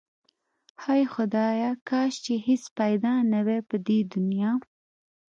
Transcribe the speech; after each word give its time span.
هی 0.83 1.01
خدایا 1.13 1.71
کاش 1.89 2.13
چې 2.25 2.33
هیڅ 2.47 2.63
پیدا 2.79 3.13
نه 3.31 3.39
واي 3.45 3.59
په 3.69 3.77
دی 3.85 3.99
دنیا 4.13 4.51